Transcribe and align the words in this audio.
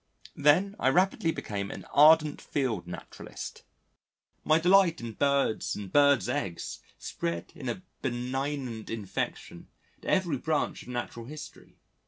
Then, 0.35 0.75
I 0.79 0.87
rapidly 0.89 1.29
became 1.29 1.69
an 1.69 1.85
ardent 1.93 2.41
field 2.41 2.87
naturalist. 2.87 3.61
My 4.43 4.57
delight 4.57 4.99
in 4.99 5.11
Birds 5.13 5.75
and 5.75 5.93
Birds' 5.93 6.27
eggs 6.27 6.79
spread 6.97 7.51
in 7.53 7.69
a 7.69 7.83
benignant 8.01 8.89
infection 8.89 9.67
to 10.01 10.07
every 10.07 10.37
branch 10.37 10.81
of 10.81 10.87
Natural 10.87 11.27
History. 11.27 11.77